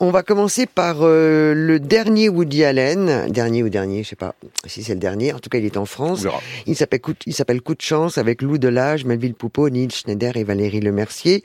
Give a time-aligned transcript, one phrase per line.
[0.00, 4.36] On va commencer par euh, le dernier Woody Allen, dernier ou dernier, je sais pas
[4.64, 5.32] si c'est le dernier.
[5.32, 6.24] En tout cas, il est en France.
[6.66, 10.36] Il s'appelle Coup, il s'appelle Coup de chance avec Lou Delage, Melville Poupeau, Neil Schneider
[10.36, 11.42] et Valérie Lemercier.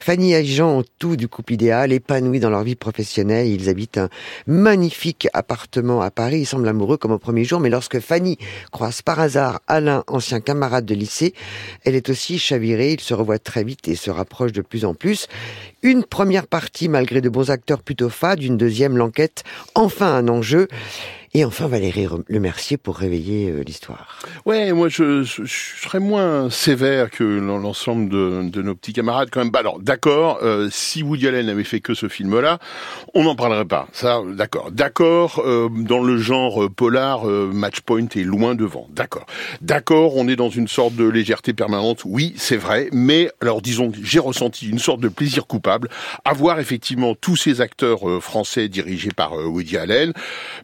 [0.00, 3.46] Fanny et Jean ont tout du couple idéal, épanouis dans leur vie professionnelle.
[3.46, 4.08] Ils habitent un
[4.48, 6.40] magnifique appartement à Paris.
[6.40, 8.36] Ils semblent amoureux comme au premier jour, mais lorsque Fanny
[8.72, 11.34] croise par hasard Alain, ancien camarade de lycée,
[11.84, 12.94] elle est aussi chavirée.
[12.94, 15.28] Ils se revoient très vite et se rapprochent de plus en plus.
[15.84, 20.66] Une première partie, malgré de bons acteurs plutôt fades, une deuxième, l'enquête, enfin un enjeu.
[21.34, 24.18] Et enfin, Valérie Lemercier pour réveiller euh, l'histoire.
[24.44, 29.40] Ouais, moi, je, je, serais moins sévère que l'ensemble de, de, nos petits camarades quand
[29.40, 29.50] même.
[29.50, 32.58] Bah alors, d'accord, euh, si Woody Allen avait fait que ce film-là,
[33.14, 33.88] on n'en parlerait pas.
[33.94, 34.72] Ça, d'accord.
[34.72, 38.86] D'accord, euh, dans le genre polar, Matchpoint est loin devant.
[38.90, 39.24] D'accord.
[39.62, 42.02] D'accord, on est dans une sorte de légèreté permanente.
[42.04, 42.90] Oui, c'est vrai.
[42.92, 45.88] Mais, alors, disons j'ai ressenti une sorte de plaisir coupable
[46.26, 50.12] à voir effectivement tous ces acteurs français dirigés par Woody Allen.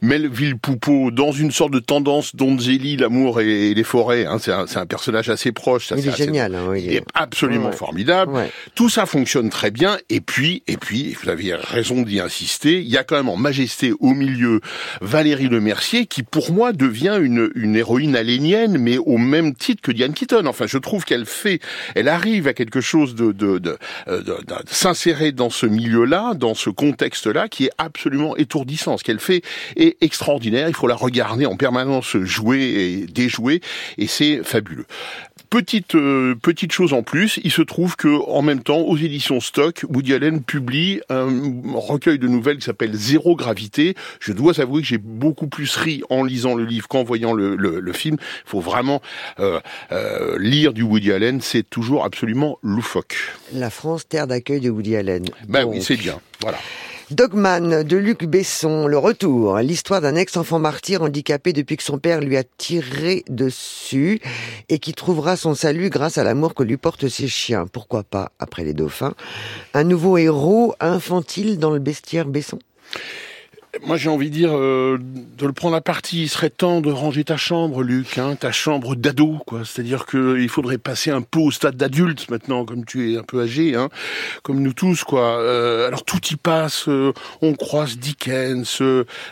[0.03, 4.27] Melville Poupeau dans une sorte de tendance Donzelli, l'amour et, les forêts.
[4.27, 5.89] Hein, c'est un, un, personnage assez proche.
[5.89, 6.55] Ça, il est, génial.
[6.55, 7.05] Hein, il, est...
[7.15, 8.33] absolument formidable.
[8.75, 9.99] Tout ça fonctionne très bien.
[10.09, 12.81] Et puis, et puis, vous avez raison d'y insister.
[12.81, 14.61] Il y a quand même en majesté au milieu
[15.01, 19.93] Valérie Lemercier qui, pour moi, devient une, une héroïne alénienne, mais au même titre que
[19.93, 20.47] Diane Keaton.
[20.47, 21.61] Enfin, je trouve qu'elle fait,
[21.95, 26.55] elle arrive à quelque chose de, de, de, de, de s'insérer dans ce milieu-là, dans
[26.55, 28.97] ce contexte-là, qui est absolument étourdissant.
[28.97, 29.43] Ce qu'elle fait
[29.77, 33.61] est extraordinaire il faut la regarder en permanence jouer et déjouer,
[33.97, 34.87] et c'est fabuleux.
[35.51, 39.41] Petite euh, petite chose en plus, il se trouve que en même temps, aux éditions
[39.41, 41.29] Stock, Woody Allen publie un
[41.75, 43.95] recueil de nouvelles qui s'appelle Zéro gravité.
[44.21, 47.57] Je dois avouer que j'ai beaucoup plus ri en lisant le livre qu'en voyant le,
[47.57, 48.19] le, film.
[48.21, 49.01] Il faut vraiment
[49.41, 49.59] euh,
[49.91, 53.17] euh, lire du Woody Allen, c'est toujours absolument loufoque.
[53.55, 55.25] La France, terre d'accueil de Woody Allen.
[55.49, 56.21] Ben oui, c'est bien.
[56.43, 56.59] Voilà.
[57.11, 62.21] Dogman de Luc Besson, le retour, l'histoire d'un ex-enfant martyr handicapé depuis que son père
[62.21, 64.21] lui a tiré dessus
[64.69, 67.67] et qui trouvera son salut grâce à l'amour que lui portent ses chiens.
[67.67, 69.15] Pourquoi pas, après les dauphins,
[69.73, 72.59] un nouveau héros infantile dans le bestiaire Besson?
[73.85, 76.23] Moi, j'ai envie de dire euh, de le prendre à partie.
[76.23, 79.63] Il serait temps de ranger ta chambre, Luc, hein, ta chambre d'ado, quoi.
[79.65, 83.43] C'est-à-dire qu'il faudrait passer un peu au stade d'adulte maintenant, comme tu es un peu
[83.43, 83.89] âgé, hein,
[84.43, 85.39] comme nous tous, quoi.
[85.39, 86.89] Euh, alors tout y passe.
[86.89, 87.13] Euh,
[87.43, 88.83] on croise Dickens,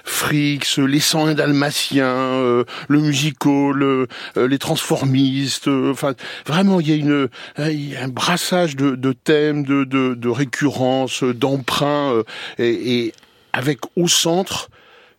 [0.04, 4.06] Fricks, les 101 dalmatiens, le musical,
[4.36, 5.68] les transformistes.
[5.68, 6.14] Enfin,
[6.46, 10.28] vraiment, il y a une, y a un brassage de, de thèmes, de, de, de
[10.28, 12.22] récurrences, d'emprunts,
[12.58, 13.12] et, et
[13.56, 14.68] avec au centre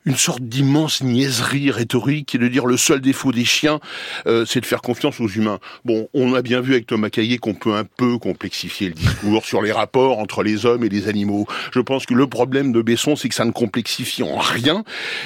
[0.07, 3.81] une sorte d'immense niaiserie rhétorique est de dire le seul défaut des chiens,
[4.25, 5.59] euh, c'est de faire confiance aux humains.
[5.83, 9.45] Bon, on a bien vu avec Thomas Caillé qu'on peut un peu complexifier le discours
[9.45, 11.45] sur les rapports entre les hommes et les animaux.
[11.73, 14.85] Je pense que le problème de Besson, c'est que ça ne complexifie en rien.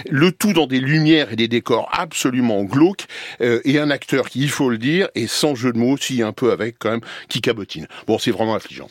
[0.10, 3.06] Le tout dans des lumières et des décors absolument glauques
[3.42, 6.24] euh, et un acteur qui, il faut le dire, et sans jeu de mots, si
[6.24, 7.88] un peu avec quand même, qui cabotine.
[8.08, 8.88] Bon, c'est vraiment affligeant.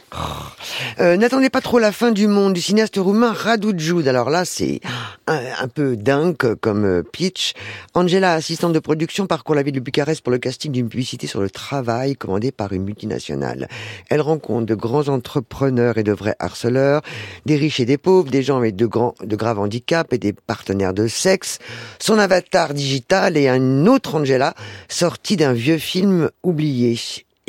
[1.00, 4.06] Euh, N'attendez pas trop la fin du monde du cinéaste roumain Radu Jude.
[4.06, 4.80] Alors là, c'est
[5.26, 7.54] un peu dingue comme euh, pitch.
[7.94, 11.40] Angela, assistante de production, parcourt la ville de Bucarest pour le casting d'une publicité sur
[11.40, 13.68] le travail commandée par une multinationale.
[14.08, 17.02] Elle rencontre de grands entrepreneurs et de vrais harceleurs,
[17.46, 20.32] des riches et des pauvres, des gens avec de, grands, de graves handicaps et des
[20.32, 21.58] partenaires de sexe.
[21.98, 24.54] Son avatar digital est un autre Angela
[24.88, 26.98] sorti d'un vieux film oublié.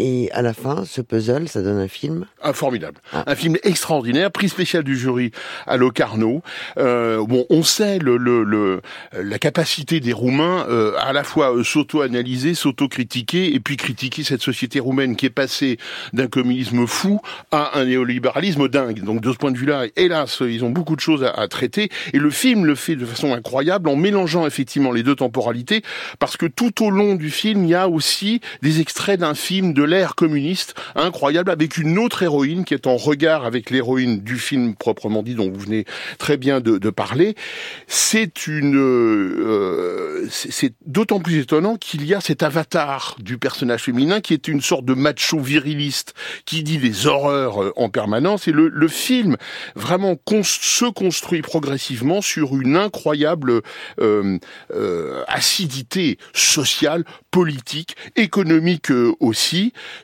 [0.03, 2.97] Et à la fin, ce puzzle, ça donne un film ah, Formidable.
[3.13, 3.23] Ah.
[3.27, 5.29] Un film extraordinaire, prix spécial du jury
[5.67, 6.41] à Locarno.
[6.79, 8.81] Euh, bon, on sait le, le, le,
[9.13, 14.41] la capacité des Roumains euh, à la fois euh, s'auto-analyser, s'auto-critiquer, et puis critiquer cette
[14.41, 15.77] société roumaine qui est passée
[16.13, 19.03] d'un communisme fou à un néolibéralisme dingue.
[19.03, 21.91] Donc de ce point de vue-là, hélas, ils ont beaucoup de choses à, à, traiter.
[22.13, 25.83] Et le film le fait de façon incroyable en mélangeant effectivement les deux temporalités,
[26.17, 29.73] parce que tout au long du film, il y a aussi des extraits d'un film
[29.73, 34.37] de l'ère communiste incroyable avec une autre héroïne qui est en regard avec l'héroïne du
[34.37, 35.85] film proprement dit dont vous venez
[36.17, 37.35] très bien de, parler.
[37.87, 44.19] C'est une, euh, c'est d'autant plus étonnant qu'il y a cet avatar du personnage féminin
[44.19, 46.13] qui est une sorte de macho viriliste
[46.45, 49.37] qui dit des horreurs euh, en permanence et le, le film
[49.75, 53.61] vraiment se construit progressivement sur une incroyable
[53.99, 54.37] euh,
[54.73, 59.13] euh, acidité sociale, politique, économique euh,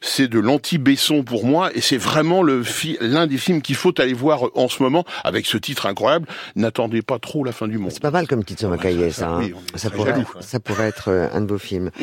[0.01, 4.45] c'est de l'anti-Besson pour moi, et c'est vraiment l'un des films qu'il faut aller voir
[4.55, 6.27] en ce moment, avec ce titre incroyable.
[6.55, 7.91] N'attendez pas trop la fin du monde.
[7.91, 9.29] C'est pas mal comme titre sur cahier, ça.
[9.29, 9.49] Hein.
[9.75, 11.91] ça, pourrait, ça pourrait être euh, un de vos films.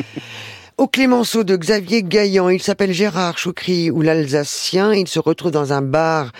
[0.77, 5.71] Au Clémenceau de Xavier Gaillan, il s'appelle Gérard Choucry ou l'Alsacien, il se retrouve dans
[5.71, 6.33] un bar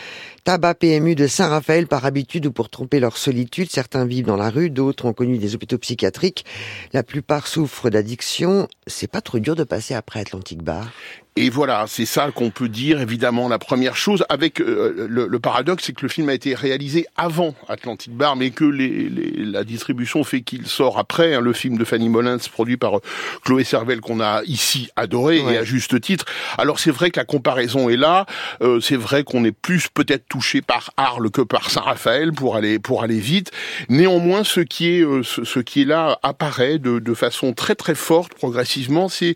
[0.44, 3.72] tabac PMU de Saint-Raphaël par habitude ou pour tromper leur solitude.
[3.72, 6.46] Certains vivent dans la rue, d'autres ont connu des hôpitaux psychiatriques.
[6.92, 8.68] La plupart souffrent d'addiction.
[8.88, 10.92] C'est pas trop dur de passer après Atlantic Bar
[11.38, 15.84] et voilà, c'est ça qu'on peut dire, évidemment, la première chose, avec euh, le, paradoxe,
[15.84, 20.24] c'est que le film a été réalisé avant Atlantic Bar, mais que les, la distribution
[20.24, 21.36] fait qu'il sort après.
[21.36, 23.02] Hein, le film de Fanny Molins, produit par euh,
[23.44, 26.24] Chloé Servel, qu'on a ici adoré, et à juste titre.
[26.58, 28.26] Alors c'est vrai que la comparaison est là,
[28.62, 32.80] euh, c'est vrai qu'on est plus peut-être touché par Arles que par Saint-Raphaël, pour aller,
[32.80, 33.52] pour aller vite.
[33.90, 38.34] Néanmoins, ce qui est, ce, qui est là apparaît de, de façon très très forte,
[38.36, 38.75] progressivement,
[39.10, 39.36] c'est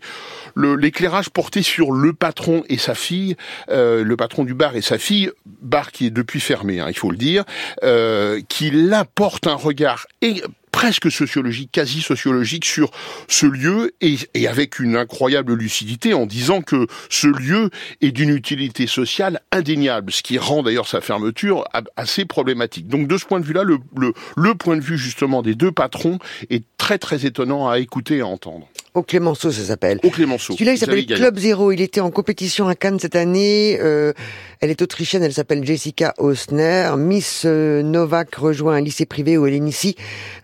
[0.56, 3.36] l'éclairage porté sur le patron et sa fille,
[3.70, 5.30] euh, le patron du bar et sa fille,
[5.62, 7.44] bar qui est depuis fermé, hein, il faut le dire,
[7.82, 12.90] euh, qui là porte un regard et presque sociologique, quasi sociologique sur
[13.28, 17.70] ce lieu et, et, avec une incroyable lucidité en disant que ce lieu
[18.00, 21.64] est d'une utilité sociale indéniable, ce qui rend d'ailleurs sa fermeture
[21.96, 22.88] assez problématique.
[22.88, 25.72] Donc de ce point de vue-là, le, le, le point de vue justement des deux
[25.72, 26.18] patrons
[26.50, 28.68] est très très étonnant à écouter et à entendre.
[28.92, 30.00] Au Clémenceau, ça s'appelle.
[30.02, 30.54] Au Clémenceau.
[30.54, 31.70] Celui-là, il s'appelle Club Zero.
[31.70, 33.78] Il était en compétition à Cannes cette année.
[33.80, 34.12] Euh,
[34.60, 36.90] elle est autrichienne, elle s'appelle Jessica Osner.
[36.98, 39.94] Miss euh, Novak rejoint un lycée privé où elle initie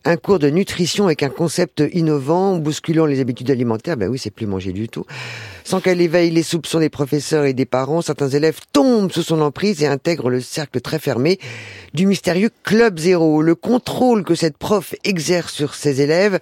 [0.05, 3.97] un cours de nutrition avec un concept innovant, bousculant les habitudes alimentaires.
[3.97, 5.05] Ben oui, c'est plus manger du tout.
[5.67, 9.41] Sans qu'elle éveille les soupçons des professeurs et des parents, certains élèves tombent sous son
[9.41, 11.41] emprise et intègrent le cercle très fermé
[11.93, 13.43] du mystérieux Club Zéro.
[13.43, 16.39] Le contrôle que cette prof exerce sur ses élèves,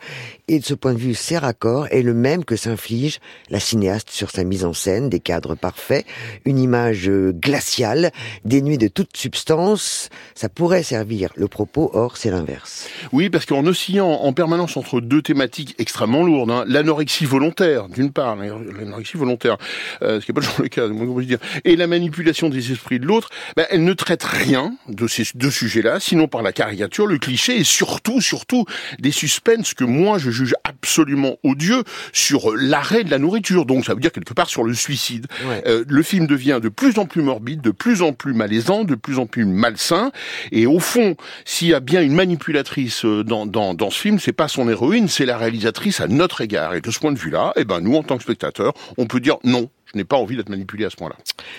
[0.46, 3.18] et de ce point de vue, c'est raccord, est le même que s'inflige
[3.48, 6.04] la cinéaste sur sa mise en scène, des cadres parfaits,
[6.44, 8.12] une image glaciale,
[8.44, 10.10] dénuée de toute substance.
[10.34, 12.88] Ça pourrait servir le propos, or c'est l'inverse.
[13.10, 18.12] Oui, parce qu'en oscillant en permanence entre deux thématiques extrêmement lourdes, hein, l'anorexie volontaire, d'une
[18.12, 19.56] part, l'anorexie volontaire,
[20.02, 20.88] euh, ce qui n'est pas toujours le cas,
[21.24, 25.24] dire, et la manipulation des esprits de l'autre, ben, elle ne traite rien de ces
[25.34, 28.64] deux sujets-là, sinon par la caricature, le cliché, et surtout, surtout,
[28.98, 33.66] des suspens que moi je juge absolument odieux sur l'arrêt de la nourriture.
[33.66, 35.26] Donc ça veut dire quelque part sur le suicide.
[35.66, 38.94] Euh, le film devient de plus en plus morbide, de plus en plus malaisant, de
[38.94, 40.10] plus en plus malsain.
[40.52, 44.18] Et au fond, s'il y a bien une manipulatrice euh, dans, dans, dans ce film,
[44.18, 46.74] c'est pas son héroïne, c'est la réalisatrice à notre égard.
[46.74, 49.20] Et de ce point de vue-là, eh ben nous en tant que spectateurs, on peut
[49.20, 51.16] dire non, je n'ai pas envie d'être manipulé à ce point-là.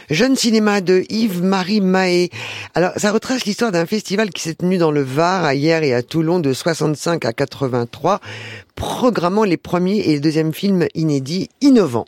[0.10, 2.30] Jeune cinéma de Yves-Marie Mahé.
[2.74, 5.94] Alors, ça retrace l'histoire d'un festival qui s'est tenu dans le Var, à hier et
[5.94, 8.20] à Toulon, de 65 à 83,
[8.76, 12.06] programmant les premiers et les deuxièmes films inédits innovants.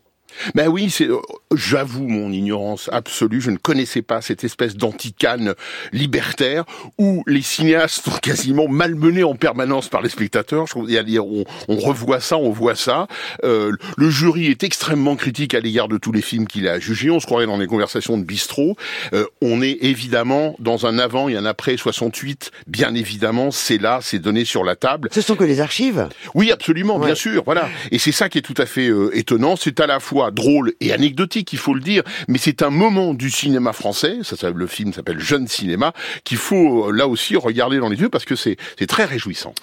[0.55, 1.17] Ben oui, c'est, euh,
[1.55, 3.41] j'avoue mon ignorance absolue.
[3.41, 5.53] Je ne connaissais pas cette espèce d'anticane
[5.91, 6.65] libertaire
[6.97, 10.67] où les cinéastes sont quasiment malmenés en permanence par les spectateurs.
[10.67, 13.07] Je trouve, on, on revoit ça, on voit ça.
[13.43, 17.09] Euh, le jury est extrêmement critique à l'égard de tous les films qu'il a jugés.
[17.09, 18.75] On se croirait dans les conversations de bistrot.
[19.13, 22.51] Euh, on est évidemment dans un avant et un après 68.
[22.67, 25.09] Bien évidemment, c'est là, c'est donné sur la table.
[25.11, 26.07] Ce sont que les archives?
[26.33, 27.43] Oui, absolument, bien sûr.
[27.45, 27.69] Voilà.
[27.91, 29.55] Et c'est ça qui est tout à fait euh, étonnant.
[29.55, 33.13] C'est à la fois drôle et anecdotique, il faut le dire, mais c'est un moment
[33.13, 35.93] du cinéma français, ça, le film s'appelle Jeune Cinéma,
[36.23, 38.57] qu'il faut euh, là aussi regarder dans les yeux parce que c'est
[38.87, 39.53] très réjouissant.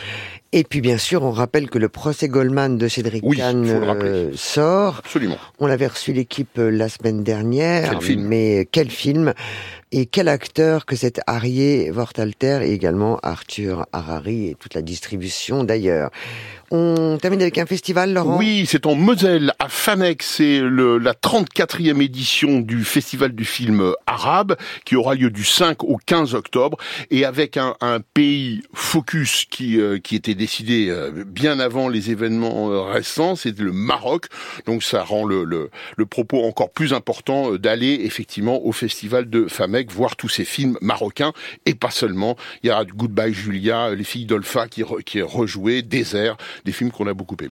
[0.56, 4.98] Et puis bien sûr, on rappelle que le procès Goldman de Cédric Kahn euh, sort.
[5.00, 5.36] Absolument.
[5.58, 9.34] On l'avait reçu l'équipe euh, la semaine dernière, mais quel film
[9.90, 15.62] et quel acteur que cet Arié Vortalter et également Arthur Harari et toute la distribution
[15.62, 16.10] d'ailleurs.
[16.72, 18.36] On termine avec un festival, Laurent?
[18.36, 20.24] Oui, c'est en Moselle, à Fanek.
[20.24, 25.98] C'est la 34e édition du Festival du film arabe qui aura lieu du 5 au
[26.04, 26.76] 15 octobre
[27.12, 27.74] et avec un,
[28.14, 33.58] pays focus qui, euh, qui était décidé euh, bien avant les événements euh, récents, c'est
[33.58, 34.26] le Maroc.
[34.66, 39.90] Donc ça rend le, le, propos encore plus important d'aller effectivement au Festival de Famek
[39.90, 41.32] voir tous ces films marocains
[41.64, 42.36] et pas seulement.
[42.62, 46.36] Il y a Goodbye Julia, Les filles d'Olfa qui, qui est rejoué, Désert,
[46.66, 47.42] des films qu'on a beaucoup aimés.